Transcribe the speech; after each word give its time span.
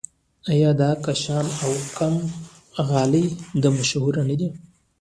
آیا 0.51 0.71
د 0.79 0.81
کاشان 1.05 1.47
او 1.63 1.71
قم 1.97 2.15
غالۍ 2.89 3.25
هم 3.61 3.73
مشهورې 3.81 4.21
نه 4.29 4.35
دي؟ 4.39 4.49